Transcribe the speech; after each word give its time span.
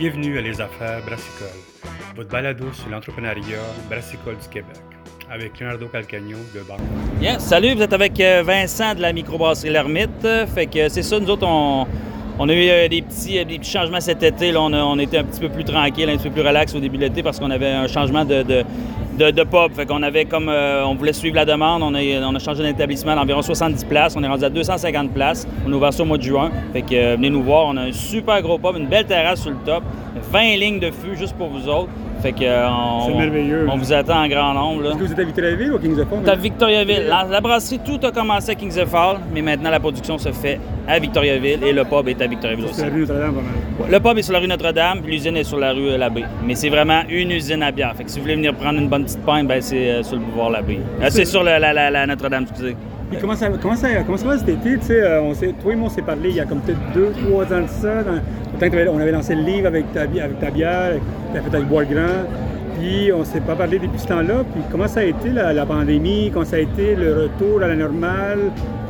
Bienvenue 0.00 0.38
à 0.38 0.40
Les 0.40 0.62
Affaires 0.62 1.02
Brassicole, 1.04 1.60
votre 2.16 2.30
balado 2.30 2.72
sur 2.72 2.88
l'entrepreneuriat 2.88 3.58
brassicole 3.90 4.38
du 4.38 4.48
Québec, 4.48 4.78
avec 5.30 5.60
Leonardo 5.60 5.88
Calcagno 5.88 6.38
de 6.54 6.60
Banque. 6.60 6.80
Bien, 7.18 7.38
salut, 7.38 7.74
vous 7.74 7.82
êtes 7.82 7.92
avec 7.92 8.18
euh, 8.18 8.42
Vincent 8.42 8.94
de 8.94 9.02
la 9.02 9.12
microbrasserie 9.12 9.68
L'Ermite. 9.68 10.26
Fait 10.54 10.64
que 10.64 10.88
c'est 10.88 11.02
ça, 11.02 11.20
nous 11.20 11.28
autres, 11.28 11.46
on, 11.46 11.86
on 12.42 12.48
a 12.48 12.54
eu 12.54 12.70
euh, 12.70 12.88
des, 12.88 13.02
petits, 13.02 13.38
euh, 13.38 13.44
des 13.44 13.58
petits 13.58 13.70
changements 13.70 14.00
cet 14.00 14.22
été. 14.22 14.50
Là, 14.50 14.62
on, 14.62 14.98
était 14.98 15.18
un 15.18 15.24
petit 15.24 15.40
peu 15.40 15.50
plus 15.50 15.62
tranquille, 15.62 16.08
un 16.08 16.16
petit 16.16 16.28
peu 16.30 16.40
plus 16.40 16.48
relax 16.48 16.74
au 16.74 16.80
début 16.80 16.96
de 16.96 17.02
l'été 17.02 17.22
parce 17.22 17.38
qu'on 17.38 17.50
avait 17.50 17.68
un 17.68 17.86
changement 17.86 18.24
de, 18.24 18.42
de, 18.42 19.44
pub. 19.44 19.74
Fait 19.74 19.86
avait 19.90 20.24
comme 20.24 20.48
euh, 20.48 20.82
on 20.86 20.94
voulait 20.94 21.12
suivre 21.12 21.36
la 21.36 21.44
demande. 21.44 21.82
On 21.82 21.94
a, 21.94 22.38
changé 22.38 22.62
d'établissement 22.62 23.14
d'environ 23.14 23.42
70 23.42 23.84
places. 23.84 24.14
On 24.16 24.24
est 24.24 24.26
rendu 24.26 24.44
à 24.44 24.48
250 24.48 25.12
places. 25.12 25.46
On 25.66 25.72
a 25.74 25.76
ouvert 25.76 25.92
ça 25.92 26.02
au 26.02 26.06
mois 26.06 26.16
de 26.16 26.22
juin. 26.22 26.50
Fait 26.72 26.80
que 26.80 27.16
venez 27.16 27.28
nous 27.28 27.42
voir. 27.42 27.66
On 27.66 27.76
a 27.76 27.82
un 27.82 27.92
super 27.92 28.40
gros 28.40 28.56
pub, 28.56 28.74
une 28.74 28.88
belle 28.88 29.04
terrasse 29.04 29.42
sur 29.42 29.50
le 29.50 29.58
top, 29.66 29.82
20 30.32 30.56
lignes 30.56 30.80
de 30.80 30.90
fût 30.90 31.18
juste 31.18 31.34
pour 31.36 31.48
vous 31.48 31.68
autres. 31.68 31.90
Fait 32.22 32.32
que 32.32 32.44
euh, 32.44 32.68
on, 32.68 33.06
C'est 33.08 33.14
merveilleux. 33.14 33.66
on 33.70 33.76
vous 33.76 33.92
attend 33.92 34.22
en 34.24 34.28
grand 34.28 34.52
nombre. 34.54 34.86
Est-ce 34.90 34.94
que 34.98 35.04
vous 35.04 35.12
êtes 35.12 35.18
à 35.18 35.24
Victoriaville 35.24 35.72
ou 35.72 35.78
Kings 35.78 35.98
of 35.98 36.06
C'est 36.24 36.30
à 36.30 36.34
Victoriaville. 36.34 37.04
La, 37.08 37.24
la 37.24 37.40
brasserie, 37.40 37.80
tout 37.84 37.98
a 38.06 38.10
commencé 38.12 38.50
à 38.50 38.54
Kings 38.54 38.78
of 38.78 38.88
Fall, 38.88 39.16
mais 39.32 39.40
maintenant 39.42 39.70
la 39.70 39.80
production 39.80 40.18
se 40.18 40.30
fait 40.32 40.60
à 40.86 40.98
Victoriaville 40.98 41.64
et 41.64 41.72
le 41.72 41.84
pub 41.84 42.08
est 42.08 42.20
à 42.20 42.26
Victoriaville 42.26 42.64
aussi. 42.66 42.74
C'est 42.74 42.86
la 42.86 42.92
rue 42.92 43.00
Notre-Dame, 43.00 43.34
pas 43.34 43.40
mal. 43.40 43.90
Le 43.90 44.00
pub 44.00 44.18
est 44.18 44.22
sur 44.22 44.32
la 44.34 44.38
rue 44.40 44.48
Notre-Dame, 44.48 45.00
puis 45.02 45.12
l'usine 45.12 45.36
est 45.36 45.44
sur 45.44 45.58
la 45.58 45.72
rue 45.72 45.88
euh, 45.90 45.96
Labbé. 45.98 46.24
Mais 46.46 46.54
c'est 46.54 46.68
vraiment 46.68 47.00
une 47.08 47.30
usine 47.30 47.62
à 47.62 47.70
bière. 47.72 47.94
Fait 47.96 48.04
que 48.04 48.10
si 48.10 48.18
vous 48.18 48.24
voulez 48.24 48.36
venir 48.36 48.54
prendre 48.54 48.78
une 48.78 48.88
bonne 48.88 49.04
petite 49.04 49.24
pinte, 49.24 49.46
ben 49.46 49.60
c'est 49.62 49.90
euh, 49.90 50.02
sur 50.02 50.16
le 50.16 50.22
boulevard 50.22 50.50
Labbé. 50.50 50.78
Euh, 51.02 51.06
c'est 51.10 51.24
sur 51.24 51.42
le- 51.42 51.58
la, 51.58 51.72
la- 51.72 51.90
la 51.90 52.06
Notre-Dame, 52.06 52.44
excusez. 52.48 52.76
Comment 53.20 53.34
ça, 53.34 53.48
comment, 53.60 53.76
ça, 53.76 53.88
comment 54.04 54.18
ça 54.18 54.26
va 54.26 54.38
cet 54.38 54.48
été? 54.48 54.78
Tu 54.78 54.86
sais, 54.86 55.00
euh, 55.00 55.22
on 55.22 55.34
s'est- 55.34 55.54
toi 55.60 55.72
et 55.72 55.76
moi, 55.76 55.88
on 55.90 55.90
s'est 55.90 56.02
parlé 56.02 56.28
il 56.30 56.36
y 56.36 56.40
a 56.40 56.44
comme 56.44 56.60
peut-être 56.60 56.78
deux, 56.94 57.12
trois 57.24 57.44
ans 57.44 57.62
de 57.62 57.66
ça. 57.68 58.02
Dans, 58.02 58.20
on 58.92 58.98
avait 59.00 59.10
lancé 59.12 59.34
le 59.34 59.42
livre 59.42 59.66
avec 59.66 59.92
ta, 59.92 60.02
avec 60.02 60.38
ta 60.38 60.50
bière, 60.50 60.92
tu 61.32 61.38
as 61.38 61.42
fait 61.42 61.54
avec 61.56 61.66
Bois 61.68 61.84
Grand. 61.84 62.24
Puis 62.80 63.12
on 63.12 63.24
s'est 63.24 63.40
pas 63.42 63.54
parlé 63.54 63.78
depuis 63.78 63.98
ce 63.98 64.06
temps-là. 64.06 64.42
Puis 64.52 64.62
comment 64.70 64.88
ça 64.88 65.00
a 65.00 65.04
été 65.04 65.28
la, 65.28 65.52
la 65.52 65.66
pandémie? 65.66 66.30
Comment 66.32 66.46
ça 66.46 66.56
a 66.56 66.60
été 66.60 66.94
le 66.94 67.24
retour 67.24 67.62
à 67.62 67.68
la 67.68 67.76
normale? 67.76 68.38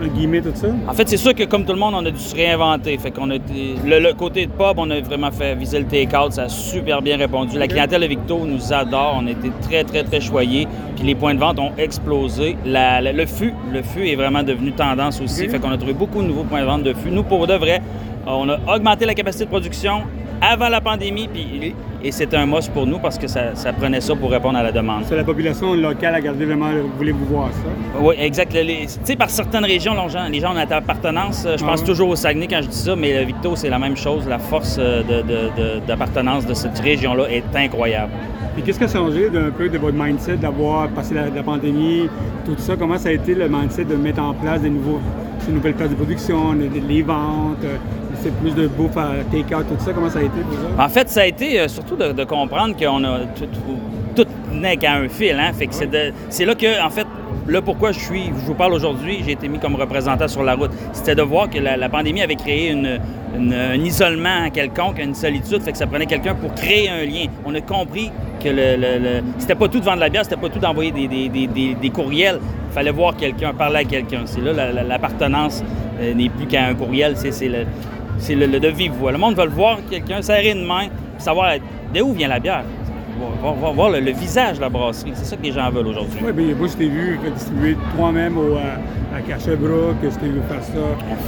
En 0.02 0.06
guillemets, 0.06 0.40
tout 0.40 0.52
ça? 0.54 0.68
En 0.88 0.92
fait, 0.94 1.08
c'est 1.08 1.16
sûr 1.16 1.34
que 1.34 1.42
comme 1.44 1.64
tout 1.64 1.72
le 1.72 1.78
monde, 1.78 1.94
on 1.96 2.06
a 2.06 2.10
dû 2.10 2.18
se 2.18 2.34
réinventer. 2.34 2.96
Fait 2.98 3.10
qu'on 3.10 3.30
a 3.30 3.34
été- 3.34 3.74
le, 3.84 3.98
le 3.98 4.12
côté 4.14 4.46
de 4.46 4.50
pub, 4.52 4.78
on 4.78 4.88
a 4.90 5.00
vraiment 5.00 5.30
fait 5.32 5.54
viser 5.56 5.80
le 5.80 5.86
take-out, 5.86 6.32
ça 6.32 6.44
a 6.44 6.48
super 6.48 7.02
bien 7.02 7.16
répondu. 7.16 7.58
La 7.58 7.66
clientèle 7.66 8.02
de 8.02 8.06
Victo 8.06 8.38
nous 8.46 8.72
adore, 8.72 9.18
on 9.20 9.26
a 9.26 9.30
été 9.30 9.50
très, 9.62 9.82
très, 9.84 10.04
très 10.04 10.20
choyés. 10.20 10.68
Puis 10.96 11.04
les 11.04 11.14
points 11.16 11.34
de 11.34 11.40
vente 11.40 11.58
ont 11.58 11.72
explosé. 11.76 12.56
La- 12.64 13.00
la- 13.00 13.12
le 13.12 13.26
fût, 13.26 13.52
le 13.72 13.82
fût 13.82 14.06
est 14.08 14.16
vraiment 14.16 14.42
devenu 14.44 14.72
tendance 14.72 15.20
aussi. 15.20 15.44
Ok. 15.44 15.50
Fait 15.50 15.58
qu'on 15.58 15.70
a 15.72 15.76
trouvé 15.76 15.94
beaucoup 15.94 16.22
de 16.22 16.28
nouveaux 16.28 16.44
points 16.44 16.60
de 16.60 16.66
vente 16.66 16.84
de 16.84 16.92
fût. 16.94 17.10
Nous, 17.10 17.24
pour 17.24 17.46
de 17.46 17.54
vrai, 17.54 17.82
on 18.26 18.48
a 18.48 18.58
augmenté 18.76 19.04
la 19.04 19.14
capacité 19.14 19.44
de 19.46 19.50
production 19.50 20.02
avant 20.40 20.68
la 20.68 20.80
pandémie, 20.80 21.28
puis, 21.32 21.74
et 22.02 22.12
c'était 22.12 22.36
un 22.38 22.46
must 22.46 22.72
pour 22.72 22.86
nous 22.86 22.98
parce 22.98 23.18
que 23.18 23.26
ça, 23.26 23.54
ça 23.54 23.72
prenait 23.74 24.00
ça 24.00 24.14
pour 24.14 24.30
répondre 24.30 24.58
à 24.58 24.62
la 24.62 24.72
demande. 24.72 25.02
C'est 25.06 25.16
la 25.16 25.24
population 25.24 25.74
locale 25.74 26.14
a 26.14 26.20
gardé 26.20 26.46
vraiment, 26.46 26.68
voulez 26.96 27.12
vous 27.12 27.26
voir 27.26 27.48
ça? 27.48 27.98
Oui, 28.00 28.14
exact. 28.18 28.52
Tu 28.52 28.86
sais, 29.04 29.16
par 29.16 29.28
certaines 29.28 29.64
régions, 29.64 29.92
les 29.94 30.08
gens, 30.10 30.28
les 30.30 30.40
gens 30.40 30.52
ont 30.54 30.58
une 30.58 30.72
appartenance. 30.72 31.44
Euh, 31.46 31.56
Je 31.58 31.64
pense 31.64 31.80
Ah 31.82 31.86
toujours 31.86 32.08
au 32.08 32.16
Saguenay 32.16 32.46
quand 32.48 32.62
je 32.62 32.68
dis 32.68 32.76
ça, 32.76 32.96
mais 32.96 33.18
le 33.20 33.26
Victo, 33.26 33.54
c'est 33.54 33.68
la 33.68 33.78
même 33.78 33.96
chose. 33.96 34.26
La 34.26 34.38
force 34.38 34.76
euh, 34.78 35.02
de- 35.02 35.22
de- 35.22 35.78
de- 35.80 35.86
d'appartenance 35.86 36.46
de, 36.46 36.54
cette 36.54 36.78
région-là 36.78 37.24
est 37.30 37.44
incroyable. 37.54 38.12
Puis 38.54 38.62
qu'est-ce 38.62 38.78
qui 38.78 38.84
a 38.84 38.88
changé 38.88 39.28
d'un 39.30 39.50
peu 39.50 39.68
de 39.68 39.76
votre 39.78 39.96
mindset 39.96 40.36
d'avoir 40.36 40.88
passé 40.88 41.14
la, 41.14 41.28
la 41.28 41.42
pandémie, 41.42 42.08
tout 42.46 42.54
ça? 42.56 42.76
Comment 42.78 42.96
ça 42.98 43.10
a 43.10 43.12
été 43.12 43.34
le 43.34 43.48
mindset 43.48 43.84
de 43.84 43.94
mettre 43.94 44.22
en 44.22 44.32
place 44.34 44.62
des, 44.62 44.70
nouveaux, 44.70 45.00
des 45.46 45.52
nouvelles 45.52 45.74
places 45.74 45.90
de 45.90 45.94
production, 45.94 46.52
les, 46.54 46.68
les 46.80 47.02
ventes, 47.02 47.62
euh, 47.64 47.76
c'est 48.22 48.34
plus 48.40 48.54
de 48.54 48.66
bouffe 48.68 48.96
à 48.96 49.10
take-out, 49.30 49.66
tout 49.68 49.84
ça? 49.84 49.92
Comment 49.92 50.10
ça 50.10 50.18
a 50.18 50.22
été 50.22 50.40
pour 50.48 50.58
ça? 50.78 50.84
En 50.84 50.88
fait, 50.88 51.08
ça 51.08 51.20
a 51.22 51.26
été 51.26 51.60
euh, 51.60 51.68
surtout 51.68 51.96
de, 51.96 52.12
de 52.12 52.24
comprendre 52.24 52.76
qu'on 52.76 53.02
a 53.04 53.20
tout, 53.36 53.46
tout, 53.46 54.24
tout 54.24 54.26
n'est 54.52 54.76
qu'à 54.76 54.94
un 54.94 55.08
fil. 55.08 55.36
Hein? 55.38 55.52
Fait 55.52 55.66
que 55.66 55.74
c'est 55.74 56.44
là 56.44 56.54
que, 56.54 56.84
en 56.84 56.90
fait, 56.90 57.06
là 57.48 57.62
pourquoi 57.62 57.92
je 57.92 57.98
suis, 58.00 58.26
je 58.26 58.46
vous 58.46 58.54
parle 58.54 58.72
aujourd'hui, 58.74 59.22
j'ai 59.24 59.32
été 59.32 59.48
mis 59.48 59.58
comme 59.58 59.74
représentant 59.74 60.28
sur 60.28 60.42
la 60.42 60.54
route. 60.54 60.70
C'était 60.92 61.14
de 61.14 61.22
voir 61.22 61.48
que 61.50 61.58
la, 61.58 61.76
la 61.76 61.88
pandémie 61.88 62.22
avait 62.22 62.36
créé 62.36 62.70
une, 62.70 62.98
une- 63.36 63.52
un 63.54 63.74
isolement 63.74 64.50
quelconque, 64.52 64.98
une 65.02 65.14
solitude, 65.14 65.62
fait 65.62 65.72
que 65.72 65.78
ça 65.78 65.86
prenait 65.86 66.06
quelqu'un 66.06 66.34
pour 66.34 66.52
créer 66.54 66.88
un 66.90 67.04
lien. 67.04 67.26
On 67.44 67.54
a 67.54 67.60
compris 67.60 68.10
que 68.42 68.48
le, 68.48 68.76
le- 68.76 68.98
le- 69.02 69.22
c'était 69.38 69.54
pas 69.54 69.68
tout 69.68 69.80
de 69.80 69.84
vendre 69.84 69.96
de 69.96 70.00
la 70.02 70.08
bière, 70.08 70.24
c'était 70.24 70.36
pas 70.40 70.48
tout 70.48 70.58
d'envoyer 70.58 70.90
des, 70.92 71.06
des- 71.08 71.28
des- 71.28 71.46
des- 71.46 71.74
des 71.74 71.90
courriels. 71.90 72.38
Il 72.70 72.74
fallait 72.74 72.90
voir 72.92 73.16
quelqu'un, 73.16 73.52
parler 73.52 73.78
à 73.78 73.84
quelqu'un. 73.84 74.22
C'est 74.26 74.40
là 74.40 74.52
la- 74.52 74.72
la- 74.72 74.82
l'appartenance 74.84 75.62
euh, 76.00 76.14
n'est 76.14 76.28
plus 76.28 76.46
qu'à 76.46 76.66
un 76.66 76.74
courriel, 76.74 77.14
c'est 77.16 77.32
c'est 78.20 78.34
le, 78.34 78.46
le, 78.46 78.60
de 78.60 78.68
voix. 78.90 79.12
Le 79.12 79.18
monde 79.18 79.36
veut 79.36 79.44
le 79.44 79.50
voir 79.50 79.78
quelqu'un, 79.90 80.22
serrer 80.22 80.50
une 80.52 80.64
main, 80.64 80.88
savoir 81.18 81.54
de 81.92 82.00
où 82.00 82.12
vient 82.12 82.28
la 82.28 82.38
bière? 82.38 82.64
Voir, 83.42 83.54
voir- 83.54 83.72
voir 83.74 83.90
le, 83.90 84.00
le 84.00 84.12
visage 84.12 84.56
de 84.56 84.60
la 84.62 84.68
brasserie. 84.68 85.12
C'est 85.14 85.24
ça 85.24 85.36
que 85.36 85.42
les 85.42 85.52
gens 85.52 85.70
veulent 85.70 85.86
aujourd'hui. 85.88 86.18
Oui, 86.24 86.32
bien, 86.32 86.54
moi, 86.56 86.68
je 86.68 86.74
t'ai 86.76 86.88
vu 86.88 87.18
distribuer 87.34 87.76
toi-même 87.96 88.36
au, 88.38 88.56
à, 88.56 89.16
à 89.34 89.38
Sherbrooke, 89.38 89.96
je 90.02 90.08
t'ai 90.18 90.26
vu 90.28 90.40
faire 90.48 90.62
ça, 90.62 90.72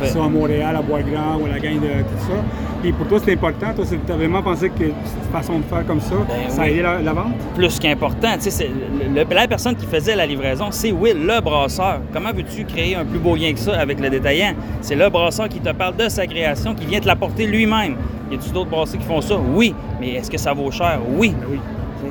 fait. 0.00 0.06
ça 0.06 0.24
à 0.24 0.28
Montréal, 0.28 0.76
à 0.76 0.82
Bois-Grand, 0.82 1.36
ou 1.40 1.46
à 1.46 1.48
la 1.50 1.58
gang 1.58 1.74
de 1.74 1.86
tout 1.88 2.18
ça. 2.28 2.34
Puis 2.82 2.92
pour 2.92 3.06
toi, 3.06 3.18
c'est 3.24 3.32
important. 3.32 3.66
Toi, 3.76 3.84
tu 4.06 4.12
as 4.12 4.16
vraiment 4.16 4.42
pensé 4.42 4.68
que 4.70 4.84
cette 5.04 5.30
façon 5.32 5.58
de 5.58 5.64
faire 5.64 5.86
comme 5.86 6.00
ça, 6.00 6.14
Ben 6.28 6.50
ça 6.50 6.62
a 6.62 6.64
oui. 6.64 6.70
aidé 6.72 6.82
la, 6.82 6.98
la 7.00 7.12
vente? 7.12 7.32
Plus 7.54 7.78
qu'important, 7.78 8.34
tu 8.42 8.50
sais, 8.50 8.68
le- 9.14 9.24
la 9.34 9.46
personne 9.48 9.76
qui 9.76 9.86
faisait 9.86 10.16
la 10.16 10.26
livraison, 10.26 10.66
c'est 10.70 10.90
Will, 10.92 11.24
le 11.24 11.40
brasseur. 11.40 12.00
Comment 12.12 12.30
veux-tu 12.34 12.64
créer 12.64 12.96
un 12.96 13.04
plus 13.04 13.18
beau 13.20 13.36
lien 13.36 13.52
que 13.52 13.58
ça 13.60 13.78
avec 13.78 14.00
le 14.00 14.10
détaillant? 14.10 14.54
C'est 14.80 14.96
le 14.96 15.08
brasseur 15.10 15.48
qui 15.48 15.60
te 15.60 15.70
parle 15.72 15.96
de 15.96 16.08
sa 16.08 16.26
création, 16.26 16.74
qui 16.74 16.86
vient 16.86 17.00
te 17.00 17.06
l'apporter 17.06 17.46
lui-même. 17.46 17.96
Y 18.30 18.34
a-tu 18.34 18.50
d'autres 18.50 18.70
brasseurs 18.70 18.98
qui 19.00 19.06
font 19.06 19.20
ça? 19.20 19.36
Oui. 19.54 19.74
Mais 20.00 20.14
est-ce 20.14 20.30
que 20.30 20.38
ça 20.38 20.52
vaut 20.52 20.70
cher? 20.70 20.98
Oui. 21.16 21.34
Ben 21.38 21.46
oui. 21.52 21.58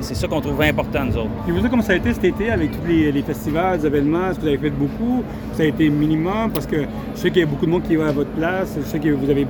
C'est- 0.00 0.14
ça 0.14 0.26
qu'on 0.28 0.40
trouve 0.40 0.60
important, 0.62 1.04
nous 1.04 1.16
autres. 1.16 1.28
Puis 1.44 1.52
vous 1.52 1.58
savez 1.58 1.70
comment 1.70 1.82
ça 1.82 1.92
a 1.92 1.96
été 1.96 2.12
cet 2.14 2.24
été 2.24 2.50
avec 2.50 2.70
tous 2.72 2.86
les, 2.88 3.12
les 3.12 3.22
festivals, 3.22 3.78
les 3.78 3.86
événements? 3.86 4.30
Est-ce 4.30 4.36
que 4.36 4.42
vous 4.42 4.48
avez 4.48 4.58
fait 4.58 4.70
beaucoup? 4.70 5.22
Ça 5.54 5.62
a 5.62 5.66
été 5.66 5.88
minimum? 5.90 6.50
Parce 6.52 6.66
que 6.66 6.76
je 7.14 7.20
sais 7.20 7.30
qu'il 7.30 7.40
y 7.40 7.44
a 7.44 7.46
beaucoup 7.46 7.66
de 7.66 7.70
monde 7.70 7.82
qui 7.82 7.96
va 7.96 8.08
à 8.08 8.12
votre 8.12 8.30
place. 8.30 8.76
Je 8.78 8.86
sais 8.86 8.98
que 8.98 9.08
vous 9.10 9.28
avez 9.30 9.46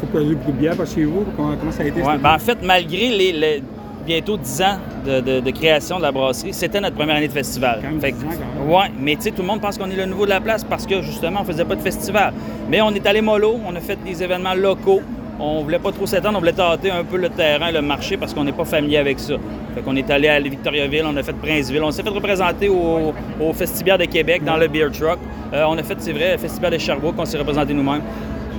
faut 0.00 0.06
produire 0.06 0.36
beaucoup 0.38 0.52
de 0.52 0.56
bière 0.58 0.76
par 0.76 0.86
chez 0.86 1.04
vous. 1.04 1.24
Comment, 1.36 1.56
comment 1.58 1.72
ça 1.72 1.82
a 1.82 1.86
été? 1.86 2.00
Ouais, 2.02 2.12
cet 2.12 2.22
ben, 2.22 2.30
en 2.32 2.36
été? 2.36 2.44
fait, 2.44 2.58
malgré 2.62 3.08
les, 3.08 3.32
les 3.32 3.62
bientôt 4.06 4.36
10 4.36 4.62
ans 4.62 4.78
de, 5.04 5.20
de- 5.20 5.40
de 5.40 5.50
création 5.50 5.96
de 5.98 6.02
la 6.02 6.12
brasserie, 6.12 6.52
c'était 6.52 6.80
notre 6.80 6.94
première 6.96 7.16
année 7.16 7.26
de 7.28 7.32
festival. 7.32 7.80
Quand 7.82 7.90
même 7.90 8.00
Fait 8.00 8.12
10 8.12 8.18
que- 8.20 8.26
ans, 8.26 8.30
quand 8.58 8.64
même. 8.64 8.74
ouais, 8.74 8.90
mais 9.00 9.16
tu 9.16 9.22
sais, 9.22 9.30
tout 9.32 9.42
le 9.42 9.48
monde 9.48 9.60
pense 9.60 9.76
qu'on 9.76 9.90
est 9.90 9.96
le 9.96 10.06
nouveau 10.06 10.24
de 10.24 10.30
la 10.30 10.40
place 10.40 10.62
parce 10.64 10.86
que 10.86 11.02
justement, 11.02 11.40
on 11.42 11.44
faisait 11.44 11.64
pas 11.64 11.74
de 11.74 11.80
festival. 11.82 12.32
Mais 12.70 12.80
on 12.80 12.90
est 12.90 13.04
allé 13.06 13.20
mollo, 13.20 13.56
on 13.66 13.74
a 13.74 13.80
fait 13.80 13.98
des 14.04 14.22
événements 14.22 14.54
locaux. 14.54 15.00
On 15.40 15.62
voulait 15.62 15.78
pas 15.78 15.92
trop 15.92 16.04
s'étendre, 16.04 16.36
on 16.36 16.40
voulait 16.40 16.52
tâter 16.52 16.90
un 16.90 17.04
peu 17.04 17.16
le 17.16 17.28
terrain, 17.28 17.70
le 17.70 17.80
marché, 17.80 18.16
parce 18.16 18.34
qu'on 18.34 18.42
n'est 18.42 18.52
pas 18.52 18.64
familier 18.64 18.96
avec 18.96 19.20
ça. 19.20 19.34
Fait 19.74 19.82
qu'on 19.82 19.94
est 19.94 20.10
allé 20.10 20.26
à 20.26 20.40
Victoriaville, 20.40 21.04
on 21.06 21.16
a 21.16 21.22
fait 21.22 21.32
Princeville, 21.34 21.82
on 21.84 21.92
s'est 21.92 22.02
fait 22.02 22.08
représenter 22.08 22.68
au, 22.68 23.12
au 23.40 23.52
Festival 23.52 23.98
de 24.00 24.06
Québec 24.06 24.42
dans 24.44 24.56
le 24.56 24.66
Beer 24.66 24.90
Truck. 24.90 25.18
Euh, 25.52 25.64
on 25.68 25.78
a 25.78 25.82
fait, 25.84 25.94
c'est 25.98 26.12
vrai, 26.12 26.32
le 26.32 26.38
Festival 26.38 26.72
de 26.72 26.78
Sherbrooke, 26.78 27.14
qu'on 27.14 27.24
s'est 27.24 27.38
représenté 27.38 27.72
nous-mêmes. 27.72 28.02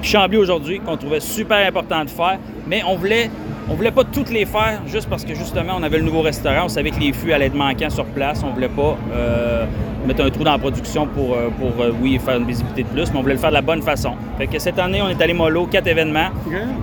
Puis 0.01 0.11
Chambly 0.11 0.37
aujourd'hui, 0.37 0.79
qu'on 0.79 0.95
trouvait 0.95 1.19
super 1.19 1.67
important 1.67 2.05
de 2.05 2.09
faire, 2.09 2.39
mais 2.65 2.81
on 2.87 2.95
voulait, 2.95 3.29
on 3.69 3.75
voulait 3.75 3.91
pas 3.91 4.03
toutes 4.03 4.29
les 4.31 4.45
faire 4.45 4.81
juste 4.87 5.09
parce 5.09 5.23
que 5.23 5.33
justement 5.35 5.73
on 5.77 5.83
avait 5.83 5.97
le 5.99 6.03
nouveau 6.05 6.21
restaurant, 6.21 6.65
on 6.65 6.69
savait 6.69 6.91
que 6.91 6.99
les 6.99 7.13
fûts 7.13 7.33
allaient 7.33 7.47
être 7.47 7.55
manquants 7.55 7.89
sur 7.89 8.05
place, 8.05 8.43
on 8.43 8.51
voulait 8.53 8.67
pas 8.69 8.97
euh, 9.13 9.65
mettre 10.07 10.23
un 10.23 10.29
trou 10.29 10.43
dans 10.43 10.53
la 10.53 10.57
production 10.57 11.05
pour, 11.07 11.35
euh, 11.35 11.49
pour 11.59 11.83
euh, 11.83 11.91
oui, 12.01 12.17
faire 12.23 12.37
une 12.37 12.45
visibilité 12.45 12.83
de 12.83 12.87
plus, 12.87 13.11
mais 13.11 13.19
on 13.19 13.21
voulait 13.21 13.33
le 13.35 13.39
faire 13.39 13.49
de 13.49 13.55
la 13.55 13.61
bonne 13.61 13.81
façon. 13.81 14.13
Fait 14.37 14.47
que 14.47 14.57
cette 14.57 14.79
année, 14.79 15.01
on 15.01 15.09
est 15.09 15.21
allé 15.21 15.33
mollo, 15.33 15.67
quatre 15.67 15.87
événements. 15.87 16.29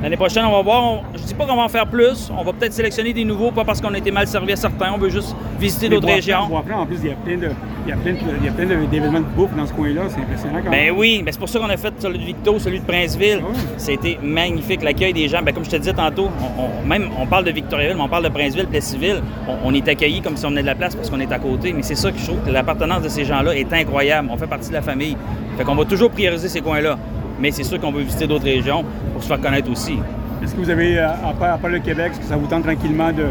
L'année 0.02 0.16
prochaine, 0.16 0.44
on 0.44 0.52
va 0.52 0.62
voir. 0.62 0.84
on- 0.84 1.00
je 1.14 1.22
dis 1.22 1.34
pas 1.34 1.46
qu'on 1.46 1.56
va 1.56 1.62
en 1.62 1.68
faire 1.68 1.86
plus. 1.86 2.30
On 2.38 2.44
va 2.44 2.52
peut-être 2.52 2.74
sélectionner 2.74 3.12
des 3.14 3.24
nouveaux, 3.24 3.50
pas 3.50 3.64
parce 3.64 3.80
qu'on 3.80 3.92
a 3.94 3.98
été 3.98 4.10
mal 4.10 4.26
servi 4.28 4.52
à 4.52 4.56
certains. 4.56 4.92
On 4.94 4.98
veut 4.98 5.08
juste 5.08 5.34
visiter 5.58 5.88
d'autres 5.88 6.06
régions. 6.16 6.40
En 6.82 6.86
plus, 6.86 6.96
il 7.02 7.08
y 7.08 7.12
a 7.12 7.14
plein 7.14 7.36
de- 7.38 7.54
il 7.86 8.44
y 8.44 8.48
a 8.48 8.52
plein 8.52 8.66
de- 8.66 8.86
d'événements 8.86 9.20
de 9.20 9.24
bouffe 9.36 9.54
dans 9.56 9.66
ce 9.66 9.72
coin-là. 9.72 10.02
C'est 10.08 10.20
impressionnant 10.20 10.58
quand 10.64 10.70
Ben 10.70 10.86
même. 10.86 10.96
oui, 10.98 11.22
ben 11.24 11.30
c'est 11.32 11.38
pour 11.38 11.48
ça 11.48 11.58
qu'on 11.58 11.68
a 11.70 11.76
fait 11.76 11.92
celui 11.98 12.18
de 12.18 12.24
Victo, 12.24 12.58
celui 12.58 12.80
de 12.80 12.84
Princeville. 12.84 13.40
Ah 13.42 13.46
oui. 13.50 13.58
C'était 13.76 14.18
magnifique, 14.22 14.82
l'accueil 14.82 15.12
des 15.12 15.28
gens. 15.28 15.40
Ben, 15.42 15.52
comme 15.54 15.64
je 15.64 15.70
te 15.70 15.76
disais 15.76 15.92
tantôt, 15.92 16.28
on, 16.58 16.62
on- 16.62 16.86
même 16.86 17.08
on 17.20 17.26
parle 17.26 17.44
de 17.44 17.50
Victoriaville, 17.50 17.96
mais 17.96 18.02
on 18.02 18.08
parle 18.08 18.24
de 18.24 18.28
Princeville, 18.30 18.66
Plessisville. 18.66 19.22
On, 19.48 19.68
on 19.70 19.74
est 19.74 19.86
accueillis 19.88 20.20
comme 20.22 20.36
si 20.36 20.44
on 20.46 20.50
venait 20.50 20.62
de 20.62 20.66
la 20.66 20.74
place 20.74 20.94
parce 20.94 21.08
qu'on 21.10 21.20
est 21.20 21.32
à 21.32 21.38
côté. 21.38 21.72
Mais 21.72 21.82
c'est 21.82 21.94
ça 21.94 22.10
que 22.10 22.18
je 22.18 22.24
trouve 22.26 22.42
que 22.44 22.50
l'appartenance 22.50 23.02
de 23.02 23.08
ces 23.08 23.24
gens-là 23.24 23.56
est 23.56 23.72
incroyable. 23.72 24.28
On 24.32 24.36
fait 24.36 24.46
partie 24.46 24.68
de 24.68 24.74
la 24.74 24.82
famille. 24.82 25.16
Fait 25.56 25.64
qu'on 25.64 25.74
va 25.74 25.84
toujours 25.84 26.10
prioriser 26.10 26.48
ces 26.48 26.60
coins-là. 26.60 26.98
Mais 27.40 27.50
c'est 27.50 27.64
sûr 27.64 27.78
qu'on 27.78 27.92
veut 27.92 28.02
visiter 28.02 28.26
d'autres 28.26 28.44
régions 28.46 28.82
pour 29.12 29.22
se 29.22 29.28
faire 29.28 29.40
connaître 29.40 29.70
aussi. 29.70 29.98
Est-ce 30.42 30.54
que 30.54 30.60
vous 30.60 30.70
avez, 30.70 30.98
euh, 30.98 31.08
à 31.08 31.32
part, 31.32 31.70
le 31.70 31.78
Québec, 31.78 32.12
est-ce 32.12 32.20
que 32.20 32.26
ça 32.26 32.36
vous 32.36 32.46
tente 32.46 32.64
tranquillement 32.64 33.10
de, 33.10 33.24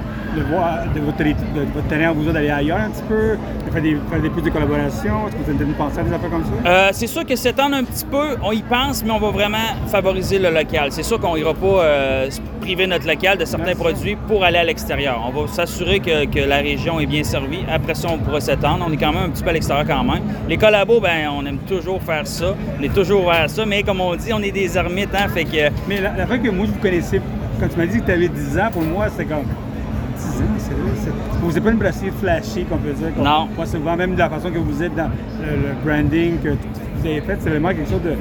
voir 0.50 0.84
de 0.94 1.00
votre, 1.00 1.18
de 1.18 1.62
votre 1.74 1.88
terrain, 1.88 2.14
vous 2.14 2.32
d'aller 2.32 2.50
ailleurs 2.50 2.80
un 2.80 2.90
petit 2.90 3.04
peu, 3.04 3.38
de 3.66 3.72
faire 3.72 3.82
des, 3.82 3.98
faire 4.10 4.22
des 4.22 4.30
plus 4.30 4.42
de 4.42 4.50
collaborations? 4.50 5.28
Est-ce 5.28 5.36
que 5.36 5.52
vous 5.52 5.58
devenu 5.58 5.74
penser 5.74 6.00
à 6.00 6.04
des 6.04 6.14
affaires 6.14 6.30
comme 6.30 6.44
ça? 6.44 6.70
Euh, 6.70 6.90
c'est 6.94 7.08
sûr 7.08 7.26
que 7.26 7.36
s'étendre 7.36 7.76
un 7.76 7.84
petit 7.84 8.06
peu, 8.06 8.38
on 8.44 8.52
y 8.52 8.62
pense, 8.64 9.04
mais 9.04 9.12
on 9.12 9.20
va 9.20 9.30
vraiment 9.30 9.58
favoriser 9.88 10.40
le 10.40 10.50
local. 10.50 10.92
C'est 10.92 11.04
sûr 11.04 11.20
qu'on 11.20 11.36
ira 11.36 11.54
pas 11.54 11.66
euh, 11.68 12.30
priver 12.66 12.88
notre 12.88 13.08
local 13.08 13.38
de 13.38 13.46
certains 13.46 13.76
produits 13.76 14.16
pour 14.28 14.44
aller 14.44 14.58
à 14.58 14.64
l'extérieur. 14.64 15.22
On 15.24 15.30
va 15.30 15.48
s'assurer 15.48 16.00
que, 16.00 16.26
que 16.26 16.40
la 16.40 16.58
région 16.58 17.00
est 17.00 17.06
bien 17.06 17.24
servie. 17.24 17.60
Après 17.72 17.94
ça, 17.94 18.08
on 18.12 18.18
pourra 18.18 18.42
s'étendre. 18.42 18.84
On 18.88 18.92
est 18.92 18.98
quand 18.98 19.14
même 19.14 19.26
un 19.26 19.30
petit 19.30 19.44
peu 19.44 19.52
à 19.52 19.54
l'extérieur 19.54 19.86
quand 19.86 20.04
même. 20.04 20.24
Les 20.50 20.58
collabos, 20.58 21.00
ben, 21.00 21.30
on 21.32 21.46
aime 21.46 21.60
toujours 21.60 22.02
faire 22.02 22.26
ça. 22.26 22.56
On 22.80 22.84
est 22.84 22.92
toujours 22.92 23.22
ouvert 23.22 23.44
à 23.44 23.48
ça, 23.48 23.68
mais 23.68 23.84
comme 23.84 24.02
on 24.02 24.16
dit, 24.16 24.34
on 24.34 24.42
est 24.42 24.52
des 24.52 24.76
ermites, 24.76 25.14
hein, 25.14 25.28
fait 25.32 25.44
que... 25.44 25.70
Mais 25.88 26.02
la, 26.02 26.14
la 26.18 26.26
fois 26.26 26.40
que 26.40 26.50
moi, 26.50 26.66
je 26.66 26.72
vous 26.72 26.80
connaissais 26.80 27.22
quand 27.60 27.68
tu 27.68 27.78
m'as 27.78 27.86
dit 27.86 28.00
que 28.00 28.06
tu 28.06 28.12
avais 28.12 28.30
10 28.30 28.58
ans, 28.58 28.70
pour 28.72 28.82
moi, 28.82 29.06
c'est 29.16 29.26
comme 29.26 29.44
10 30.18 30.26
ans, 30.42 30.46
c'est 30.58 31.12
Vous 31.42 31.52
n'êtes 31.52 31.64
pas 31.64 31.70
une 31.70 31.78
brassière 31.78 32.14
flashy, 32.20 32.66
qu'on 32.66 32.78
peut 32.78 32.94
dire. 32.94 33.12
Non. 33.16 33.48
Moi, 33.56 33.66
c'est 33.66 33.78
vraiment 33.78 33.98
même 33.98 34.14
de 34.16 34.20
la 34.20 34.30
façon 34.30 34.50
que 34.50 34.58
vous 34.58 34.82
êtes 34.82 34.96
dans 34.96 35.12
le, 35.40 35.52
le 35.52 35.74
branding 35.86 36.40
que 36.40 36.50
vous 36.50 37.06
avez 37.06 37.22
fait, 37.22 37.38
c'est 37.42 37.52
vraiment 37.52 37.70
quelque 37.70 37.92
chose 37.92 38.02
de. 38.02 38.16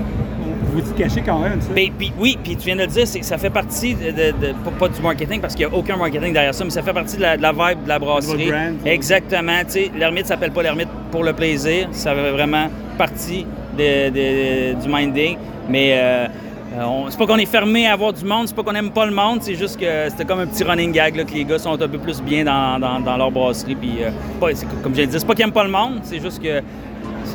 Vous 0.72 0.80
vous 0.82 0.92
cachez 0.94 1.20
quand 1.22 1.38
même, 1.38 1.60
ça. 1.60 1.68
Ben, 1.74 1.88
puis 1.98 2.12
oui, 2.18 2.38
puis 2.42 2.56
tu 2.56 2.66
viens 2.66 2.76
de 2.76 2.80
le 2.82 2.86
dire, 2.86 3.06
ça 3.06 3.38
fait 3.38 3.50
partie 3.50 3.94
de, 3.94 4.10
de- 4.10 4.30
de- 4.32 4.54
pas, 4.78 4.88
du 4.88 5.00
marketing 5.00 5.40
parce 5.40 5.54
qu'il 5.54 5.66
n'y 5.66 5.72
a 5.72 5.76
aucun 5.76 5.96
marketing 5.96 6.32
derrière 6.32 6.54
ça, 6.54 6.64
mais 6.64 6.70
ça 6.70 6.82
fait 6.82 6.92
partie 6.92 7.16
de 7.16 7.22
la, 7.22 7.36
de 7.36 7.42
la 7.42 7.52
vibe 7.52 7.84
de 7.84 7.88
la 7.88 7.98
brasserie. 7.98 8.50
brand. 8.50 8.74
Exactement. 8.86 9.58
Tu 9.66 9.70
sais, 9.72 9.90
l'ermite 9.96 10.26
s'appelle 10.26 10.50
pas 10.52 10.62
l'ermite 10.62 10.88
pour 11.10 11.24
le 11.24 11.32
plaisir, 11.32 11.88
ça 11.92 12.14
fait 12.14 12.30
vraiment 12.32 12.68
partie 12.98 13.46
du 13.76 14.88
minding. 14.88 15.36
Mais 15.68 15.92
euh, 15.96 16.26
euh, 16.76 16.86
c'est 17.08 17.18
pas 17.18 17.26
qu'on 17.26 17.36
est 17.38 17.46
fermé 17.46 17.86
à 17.86 17.92
avoir 17.94 18.12
du 18.12 18.24
monde, 18.24 18.48
c'est 18.48 18.54
pas 18.56 18.62
qu'on 18.62 18.74
aime 18.74 18.90
pas 18.90 19.06
le 19.06 19.12
monde, 19.14 19.38
c'est 19.42 19.54
juste 19.54 19.78
que 19.80 20.08
c'était 20.10 20.24
comme 20.24 20.40
un 20.40 20.46
petit 20.46 20.64
running 20.64 20.92
gag 20.92 21.16
là, 21.16 21.24
que 21.24 21.32
les 21.32 21.44
gars 21.44 21.58
sont 21.58 21.72
un 21.80 21.88
peu 21.88 21.98
plus 21.98 22.20
bien 22.20 22.44
dans, 22.44 22.78
dans- 22.78 23.00
dans 23.00 23.16
leur 23.16 23.30
brasserie. 23.30 23.74
Puis, 23.76 24.02
euh, 24.02 24.10
pas- 24.40 24.48
comme 24.82 24.94
je 24.94 25.00
l'ai 25.00 25.06
dit, 25.06 25.18
c'est 25.18 25.26
pas 25.26 25.34
qu'ils 25.34 25.44
aiment 25.44 25.52
pas 25.52 25.64
le 25.64 25.70
monde, 25.70 26.00
c'est 26.02 26.20
juste 26.20 26.42
que 26.42 26.60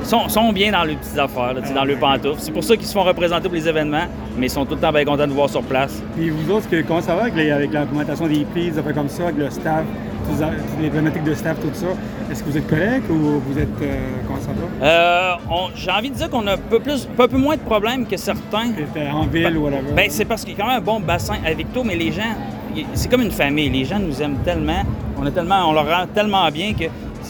sont, 0.03 0.27
sont 0.29 0.51
bien 0.53 0.71
dans 0.71 0.83
leurs 0.83 0.97
petites 0.97 1.17
affaires, 1.17 1.53
là, 1.53 1.61
dans 1.73 1.83
leurs 1.85 1.99
pantoufles. 1.99 2.39
C'est 2.39 2.51
pour 2.51 2.63
ça 2.63 2.75
qu'ils 2.75 2.85
se 2.87 2.93
font 2.93 3.03
représenter 3.03 3.43
pour 3.47 3.55
les 3.55 3.67
événements, 3.67 4.05
mais 4.37 4.47
ils 4.47 4.51
sont 4.51 4.65
tout 4.65 4.75
le 4.75 4.81
temps 4.81 4.91
bien 4.91 5.05
contents 5.05 5.27
de 5.27 5.31
voir 5.33 5.49
sur 5.49 5.61
place. 5.63 6.01
Puis 6.15 6.29
vous 6.29 6.51
autres, 6.51 6.69
que- 6.69 6.81
comment 6.81 7.01
ça 7.01 7.15
va 7.15 7.21
avec, 7.23 7.35
les- 7.35 7.51
avec 7.51 7.71
l'augmentation 7.73 8.27
des 8.27 8.45
prix, 8.45 8.71
des 8.71 8.79
affaires 8.79 8.93
comme 8.95 9.09
ça, 9.09 9.23
avec 9.23 9.37
le 9.37 9.49
staff, 9.49 9.83
les- 10.77 10.83
les 10.83 10.89
problématiques 10.89 11.23
de 11.23 11.33
staff, 11.33 11.59
tout 11.59 11.69
ça? 11.73 11.87
Est-ce 12.31 12.43
que 12.43 12.49
vous 12.49 12.57
êtes 12.57 12.67
correct 12.67 13.03
ou 13.09 13.39
vous 13.47 13.57
êtes. 13.59 13.67
euh, 13.81 13.97
comment 14.27 14.39
ça 14.39 14.49
va? 14.79 14.85
Euh, 14.85 15.31
on- 15.49 15.69
J'ai 15.75 15.91
envie 15.91 16.09
de 16.11 16.15
dire 16.15 16.29
qu'on 16.29 16.45
a 16.47 16.53
un 16.53 16.57
peu, 16.57 16.79
plus, 16.79 17.07
un 17.17 17.27
peu 17.27 17.37
moins 17.37 17.55
de 17.55 17.61
problèmes 17.61 18.05
que 18.05 18.17
certains. 18.17 18.67
C'était 18.77 19.09
en 19.09 19.23
ville 19.25 19.57
ou 19.57 19.63
whatever? 19.63 19.91
Ben, 19.95 20.05
c'est 20.09 20.25
parce 20.25 20.43
qu'il 20.45 20.53
y 20.53 20.55
a 20.55 20.63
quand 20.63 20.67
même 20.69 20.77
un 20.77 20.81
bon 20.81 20.99
bassin 20.99 21.35
à 21.45 21.53
Victo, 21.53 21.83
mais 21.83 21.95
les 21.95 22.11
gens, 22.11 22.21
c'est 22.93 23.09
comme 23.09 23.21
une 23.21 23.31
famille. 23.31 23.69
Les 23.69 23.85
gens 23.85 23.97
nous 23.99 24.21
aiment 24.21 24.37
tellement, 24.45 24.83
on, 25.19 25.25
est 25.25 25.31
tellement, 25.31 25.67
on 25.69 25.73
leur 25.73 25.85
rend 25.87 26.05
tellement 26.13 26.47
bien 26.51 26.73
que 26.73 26.85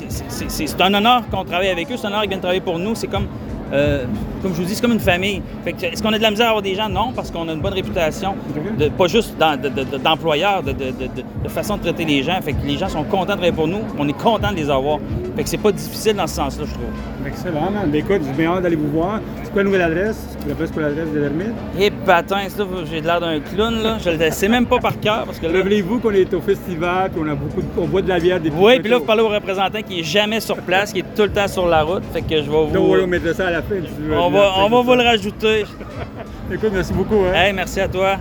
c'est- 0.07 0.81
un 0.81 0.93
honneur 0.93 1.23
qu'on 1.29 1.43
travaille 1.43 1.69
avec 1.69 1.91
eux, 1.91 1.95
c'est 1.97 2.05
un 2.05 2.09
honneur 2.09 2.21
qu'ils 2.21 2.29
viennent 2.29 2.39
travailler 2.41 2.61
pour 2.61 2.79
nous. 2.79 2.95
C'est 2.95 3.07
comme, 3.07 3.27
euh, 3.73 4.05
comme 4.41 4.53
je 4.53 4.61
vous 4.61 4.67
dis, 4.67 4.75
c'est 4.75 4.81
comme 4.81 4.93
une 4.93 4.99
famille. 4.99 5.41
Est-ce 5.65 6.01
qu'on 6.01 6.13
a 6.13 6.17
de 6.17 6.23
la 6.23 6.31
misère 6.31 6.47
à 6.47 6.49
avoir 6.49 6.61
des 6.63 6.75
gens? 6.75 6.89
Non, 6.89 7.11
parce 7.15 7.29
qu'on 7.31 7.47
a 7.49 7.53
une 7.53 7.61
bonne 7.61 7.73
réputation, 7.73 8.35
de, 8.77 8.89
pas 8.89 9.07
juste 9.07 9.35
d'employeur, 10.03 10.63
de, 10.63 10.71
de- 10.71 10.85
de- 10.85 10.91
de- 10.91 11.23
de 11.43 11.49
façon 11.49 11.77
de 11.77 11.81
traiter 11.81 12.05
les 12.05 12.23
gens. 12.23 12.39
Fait 12.41 12.53
que 12.53 12.65
les 12.65 12.77
gens 12.77 12.89
sont 12.89 13.03
contents 13.03 13.23
de 13.23 13.31
travailler 13.31 13.51
pour 13.51 13.67
nous, 13.67 13.79
on 13.97 14.07
est 14.07 14.13
content 14.17 14.51
de 14.51 14.55
les 14.57 14.69
avoir. 14.69 14.99
Fait 15.35 15.43
que 15.43 15.49
c'est 15.49 15.57
pas 15.57 15.71
difficile 15.71 16.13
dans 16.15 16.27
ce 16.27 16.35
sens-là, 16.35 16.65
je 16.67 16.73
trouve. 16.73 17.27
Excellent, 17.27 17.71
man. 17.71 17.89
Ben, 17.91 17.99
écoute, 17.99 18.21
j'ai 18.25 18.33
bien 18.33 18.51
hâte 18.53 18.63
d'aller 18.63 18.75
vous 18.75 18.89
voir. 18.91 19.19
C'est 19.43 19.51
quoi 19.51 19.61
la 19.61 19.65
nouvelle 19.65 19.81
adresse? 19.81 20.27
L'adresse 20.47 20.71
pour 20.71 20.81
l'adresse 20.81 21.11
de 21.13 21.19
l'ermite? 21.19 21.53
Et 21.79 21.91
patin, 22.09 22.47
j'ai 22.89 23.01
l'air 23.01 23.19
d'un 23.19 23.39
clown, 23.39 23.83
là. 23.83 23.97
Je 24.03 24.09
le 24.09 24.31
sais 24.31 24.47
même 24.47 24.65
pas 24.65 24.79
par 24.79 24.99
cœur, 24.99 25.25
parce 25.25 25.37
que 25.37 25.45
là... 25.45 25.59
Rappelez-vous 25.59 25.99
qu'on 25.99 26.09
est 26.09 26.33
au 26.33 26.41
festival, 26.41 27.11
puis 27.11 27.21
on 27.23 27.29
a 27.29 27.35
beaucoup 27.35 27.61
de, 27.61 27.67
on 27.77 27.85
boit 27.85 28.01
de 28.01 28.09
la 28.09 28.19
bière 28.19 28.39
des 28.39 28.49
Oui, 28.49 28.79
puis 28.79 28.89
là, 28.89 28.97
vous 28.97 29.05
parlez 29.05 29.21
au 29.21 29.27
représentant 29.27 29.79
qui 29.83 29.99
est 29.99 30.03
jamais 30.03 30.39
sur 30.39 30.57
place, 30.57 30.91
qui 30.91 30.99
est 30.99 31.15
tout 31.15 31.21
le 31.21 31.31
temps 31.31 31.47
sur 31.47 31.67
la 31.67 31.83
route. 31.83 32.03
Fait 32.11 32.23
que 32.23 32.37
je 32.37 32.49
vais 32.49 32.65
vous. 32.65 32.71
Donc, 32.73 32.97
on 33.03 33.05
mettra 33.05 33.33
ça 33.35 33.47
à 33.47 33.51
la 33.51 33.61
fin. 33.61 33.75
si 33.75 33.93
tu 33.93 34.01
veux. 34.01 34.17
On 34.17 34.31
va, 34.31 34.53
on 34.57 34.69
va 34.69 34.81
vous 34.81 34.95
le 34.95 35.03
rajouter. 35.03 35.65
Écoute, 36.51 36.71
merci 36.73 36.93
beaucoup. 36.93 37.25
Hein? 37.27 37.33
Hey, 37.35 37.53
merci 37.53 37.79
à 37.79 37.87
toi. 37.87 38.17